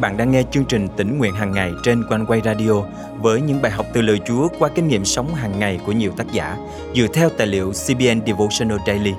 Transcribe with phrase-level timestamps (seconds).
[0.00, 2.82] bạn đang nghe chương trình tỉnh nguyện hàng ngày trên quanh quay radio
[3.20, 6.12] với những bài học từ lời Chúa qua kinh nghiệm sống hàng ngày của nhiều
[6.16, 6.56] tác giả
[6.94, 9.12] dựa theo tài liệu CBN Devotional Daily.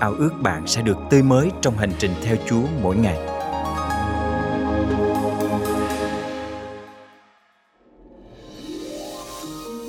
[0.00, 3.18] Ao ước bạn sẽ được tươi mới trong hành trình theo Chúa mỗi ngày.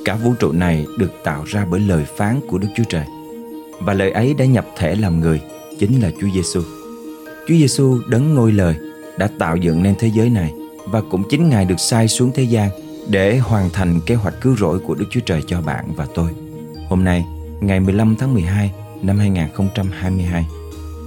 [0.06, 3.06] Cả vũ trụ này được tạo ra bởi lời phán của Đức Chúa Trời.
[3.80, 5.42] Và lời ấy đã nhập thể làm người,
[5.80, 6.62] chính là Chúa Giêsu.
[7.48, 8.76] Chúa Giêsu đấng ngôi lời
[9.18, 10.54] đã tạo dựng nên thế giới này
[10.86, 12.70] và cũng chính Ngài được sai xuống thế gian
[13.10, 16.32] để hoàn thành kế hoạch cứu rỗi của Đức Chúa Trời cho bạn và tôi.
[16.90, 17.26] Hôm nay,
[17.62, 20.46] ngày 15 tháng 12 năm 2022,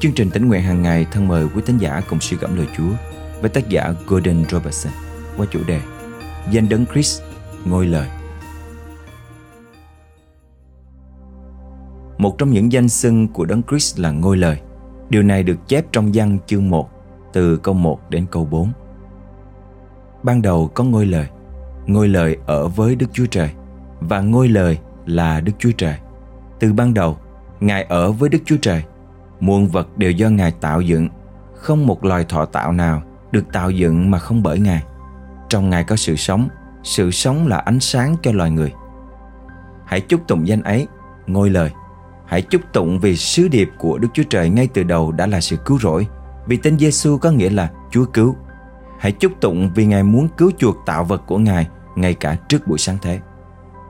[0.00, 2.66] chương trình tính nguyện hàng ngày thân mời quý tín giả cùng suy gẫm lời
[2.76, 2.90] Chúa
[3.40, 4.92] với tác giả Gordon Robertson
[5.36, 5.80] qua chủ đề
[6.50, 7.20] Danh đấng Chris,
[7.64, 8.08] ngôi lời.
[12.18, 14.58] Một trong những danh xưng của đấng Chris là ngôi lời.
[15.10, 16.90] Điều này được chép trong văn chương 1
[17.34, 18.72] từ câu 1 đến câu 4.
[20.22, 21.26] Ban đầu có ngôi lời,
[21.86, 23.50] ngôi lời ở với Đức Chúa Trời
[24.00, 25.96] và ngôi lời là Đức Chúa Trời.
[26.60, 27.16] Từ ban đầu,
[27.60, 28.82] Ngài ở với Đức Chúa Trời.
[29.40, 31.08] Muôn vật đều do Ngài tạo dựng,
[31.54, 34.82] không một loài thọ tạo nào được tạo dựng mà không bởi Ngài.
[35.48, 36.48] Trong Ngài có sự sống,
[36.82, 38.72] sự sống là ánh sáng cho loài người.
[39.84, 40.86] Hãy chúc tụng danh ấy,
[41.26, 41.70] ngôi lời.
[42.26, 45.40] Hãy chúc tụng vì sứ điệp của Đức Chúa Trời ngay từ đầu đã là
[45.40, 46.06] sự cứu rỗi,
[46.46, 48.36] vì tên Giêsu có nghĩa là Chúa cứu.
[48.98, 52.66] Hãy chúc tụng vì Ngài muốn cứu chuộc tạo vật của Ngài ngay cả trước
[52.66, 53.20] buổi sáng thế.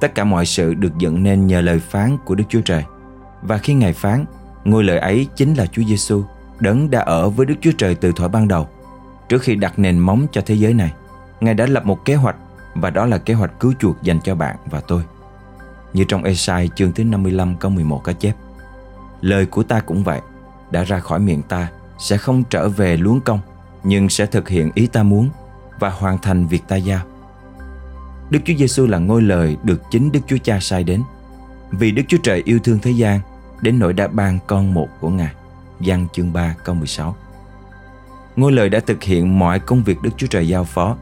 [0.01, 2.85] Tất cả mọi sự được dựng nên nhờ lời phán của Đức Chúa Trời.
[3.43, 4.25] Và khi Ngài phán,
[4.65, 6.23] ngôi lời ấy chính là Chúa Giêsu,
[6.61, 8.69] đấng đã ở với Đức Chúa Trời từ thuở ban đầu.
[9.29, 10.93] Trước khi đặt nền móng cho thế giới này,
[11.41, 12.37] Ngài đã lập một kế hoạch
[12.75, 15.03] và đó là kế hoạch cứu chuộc dành cho bạn và tôi.
[15.95, 18.35] Như trong Esai chương thứ 55 câu 11 có chép
[19.21, 20.21] Lời của ta cũng vậy
[20.71, 21.69] Đã ra khỏi miệng ta
[22.05, 23.41] sẽ không trở về luống công
[23.85, 25.31] nhưng sẽ thực hiện ý ta muốn
[25.79, 27.01] và hoàn thành việc ta giao.
[28.31, 31.03] Đức Chúa Giêsu là ngôi lời được chính Đức Chúa Cha sai đến.
[31.71, 33.21] Vì Đức Chúa Trời yêu thương thế gian
[33.61, 35.33] đến nỗi đã ban con một của Ngài.
[35.81, 37.17] Giăng chương 3 câu 16
[38.37, 40.97] Ngôi lời đã thực hiện mọi công việc Đức Chúa Trời giao phó.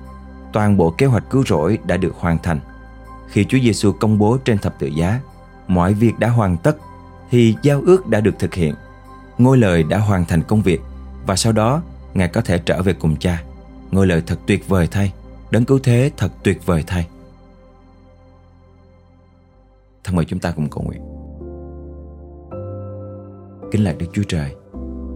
[0.52, 2.60] Toàn bộ kế hoạch cứu rỗi đã được hoàn thành.
[3.28, 5.20] Khi Chúa Giêsu công bố trên thập tự giá,
[5.68, 6.76] mọi việc đã hoàn tất
[7.30, 8.74] thì giao ước đã được thực hiện
[9.38, 10.80] ngôi lời đã hoàn thành công việc
[11.27, 11.83] và sau đó
[12.15, 13.43] Ngài có thể trở về cùng cha.
[13.91, 15.12] Ngôi lời thật tuyệt vời thay,
[15.50, 17.09] đấng cứu thế thật tuyệt vời thay.
[20.05, 21.00] Thân mời chúng ta cùng cầu nguyện.
[23.71, 24.55] Kính lạy Đức Chúa Trời,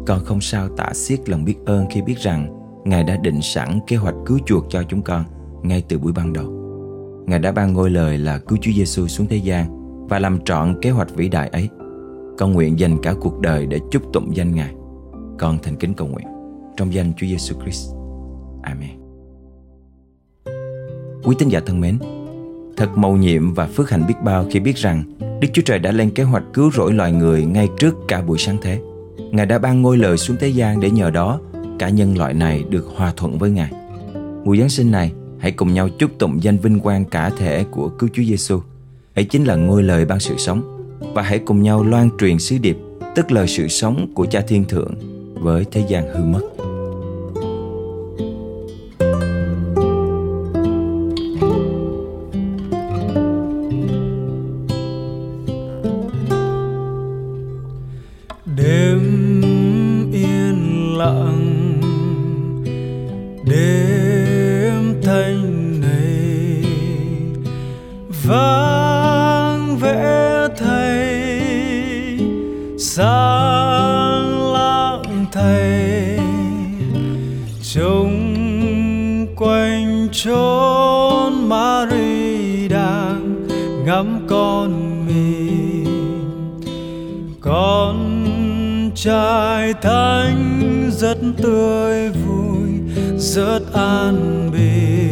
[0.06, 3.80] con không sao tả xiết lòng biết ơn khi biết rằng Ngài đã định sẵn
[3.86, 5.24] kế hoạch cứu chuộc cho chúng con
[5.62, 6.52] ngay từ buổi ban đầu.
[7.26, 9.66] Ngài đã ban ngôi lời là cứu Chúa Giêsu xuống thế gian
[10.08, 11.68] và làm trọn kế hoạch vĩ đại ấy.
[12.38, 14.74] Con nguyện dành cả cuộc đời để chúc tụng danh Ngài.
[15.38, 16.26] Con thành kính cầu nguyện
[16.76, 17.90] trong danh Chúa Giêsu Christ.
[18.62, 18.90] Amen.
[21.24, 21.98] Quý tín giả thân mến,
[22.76, 25.02] thật mầu nhiệm và phước hạnh biết bao khi biết rằng
[25.40, 28.38] Đức Chúa Trời đã lên kế hoạch cứu rỗi loài người ngay trước cả buổi
[28.38, 28.80] sáng thế.
[29.32, 31.40] Ngài đã ban ngôi lời xuống thế gian để nhờ đó
[31.78, 33.70] cả nhân loại này được hòa thuận với Ngài.
[34.44, 37.88] Mùa Giáng sinh này, hãy cùng nhau chúc tụng danh vinh quang cả thể của
[37.88, 38.60] cứu Chúa Giêsu.
[39.14, 40.62] Ấy chính là ngôi lời ban sự sống
[41.14, 42.76] và hãy cùng nhau loan truyền sứ điệp,
[43.14, 44.94] tức lời sự sống của Cha Thiên Thượng
[45.40, 46.65] với thế gian hư mất.
[77.96, 83.46] Xung quanh chốn Mary đang
[83.84, 84.70] ngắm con
[85.06, 85.86] mình.
[87.40, 87.96] Con
[88.94, 92.70] trai thánh rất tươi vui,
[93.16, 95.05] rất an bình.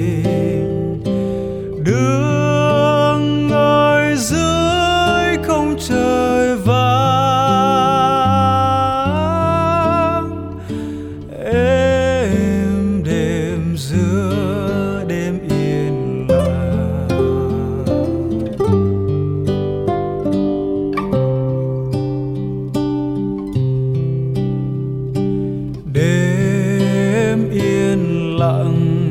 [28.38, 29.10] lặng.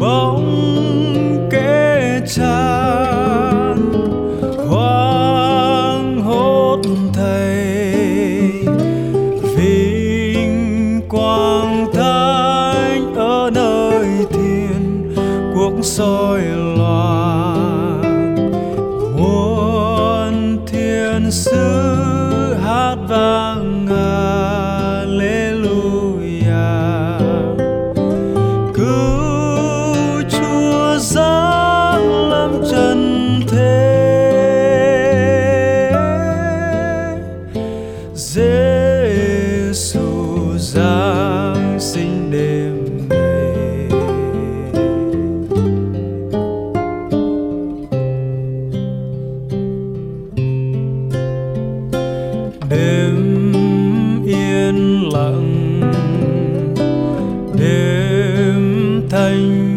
[0.00, 3.76] bóng kẽ tràn,
[4.68, 6.80] hoang hốt
[7.14, 7.64] thầy
[9.56, 15.14] vinh quang thánh ở nơi thiên,
[15.54, 16.40] cuộc soi
[59.28, 59.67] anh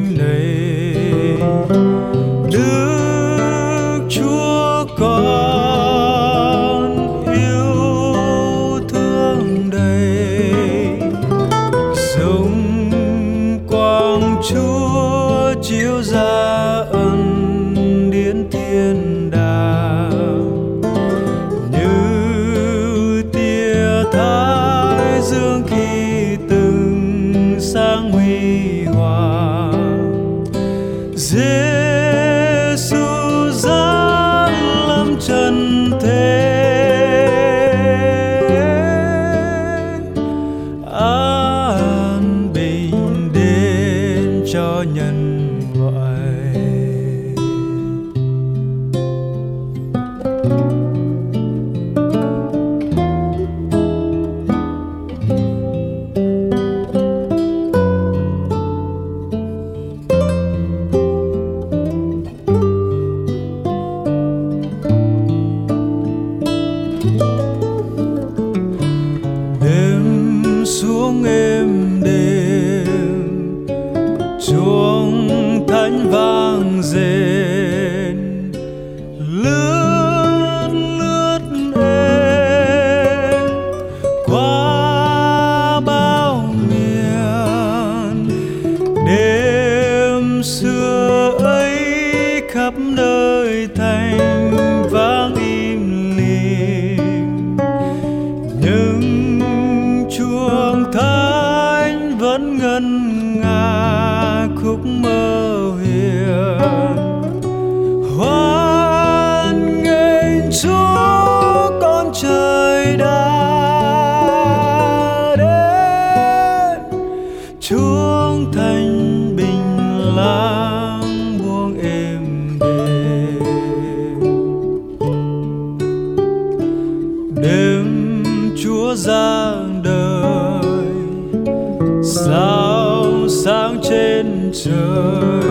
[134.54, 135.42] trời.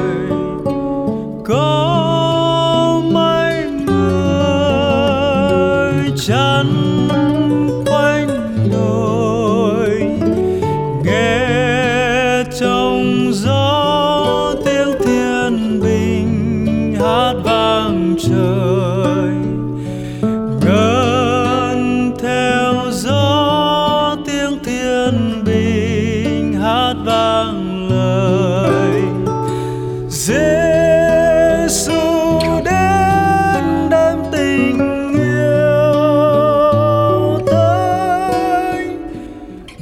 [1.44, 4.92] Có mấy người
[6.26, 6.66] chắn
[7.86, 8.28] quanh
[8.72, 9.90] đồi,
[11.04, 18.69] nghe trong gió tiếng thiên bình hát vang trời.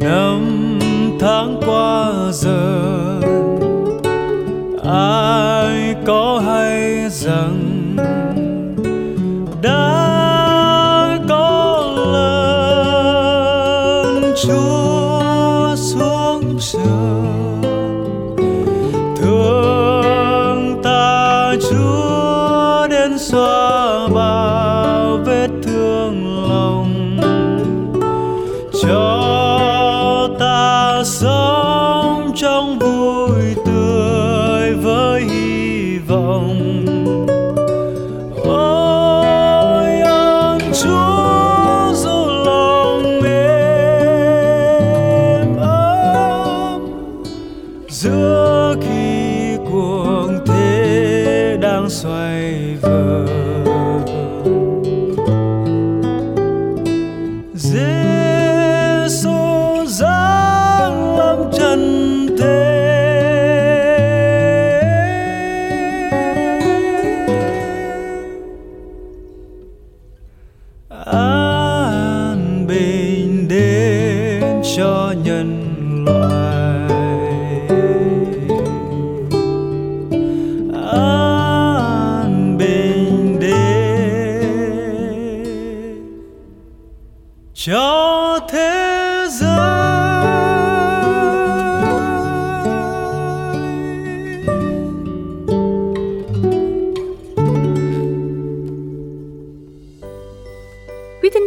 [0.00, 0.78] Năm
[1.20, 3.20] tháng qua dần,
[4.84, 7.96] ai có hay rằng
[9.62, 12.74] đã có lần
[14.42, 14.73] chúa
[31.04, 36.84] sống trong vui tươi với hy vọng.
[38.44, 43.96] Ôi, ơn chúa dù lòng êm
[45.56, 46.86] ấm,
[47.88, 53.43] giữa khi cuồng thế đang xoay vờn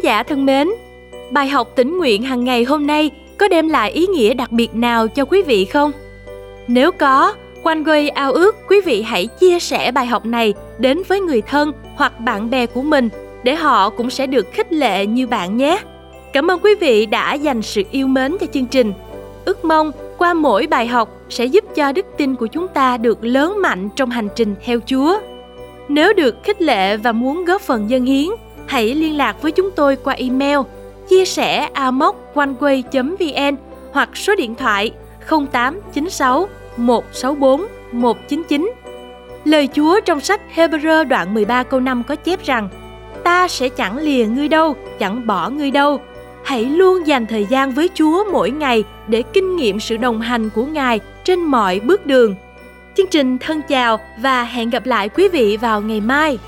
[0.08, 0.70] giả thân mến,
[1.32, 4.76] bài học tỉnh nguyện hàng ngày hôm nay có đem lại ý nghĩa đặc biệt
[4.76, 5.92] nào cho quý vị không?
[6.68, 7.34] Nếu có,
[7.64, 11.42] Quanh quay ao ước quý vị hãy chia sẻ bài học này đến với người
[11.42, 13.10] thân hoặc bạn bè của mình
[13.44, 15.80] để họ cũng sẽ được khích lệ như bạn nhé.
[16.34, 18.94] Cảm ơn quý vị đã dành sự yêu mến cho chương trình.
[19.46, 23.24] Ước mong qua mỗi bài học sẽ giúp cho đức tin của chúng ta được
[23.24, 25.20] lớn mạnh trong hành trình theo Chúa.
[25.88, 28.30] Nếu được khích lệ và muốn góp phần dân hiến,
[28.68, 30.60] hãy liên lạc với chúng tôi qua email
[31.10, 33.56] chia sẻ amoconeway.vn
[33.92, 34.92] hoặc số điện thoại
[35.30, 36.48] 0896
[36.78, 38.72] 164 199.
[39.46, 42.70] Lời Chúa trong sách Hebrew đoạn 13 câu 5 có chép rằng
[43.24, 46.00] Ta sẽ chẳng lìa ngươi đâu, chẳng bỏ ngươi đâu.
[46.44, 50.50] Hãy luôn dành thời gian với Chúa mỗi ngày để kinh nghiệm sự đồng hành
[50.50, 52.36] của Ngài trên mọi bước đường.
[52.98, 56.40] Chương trình thân chào và hẹn gặp lại quý vị vào ngày mai.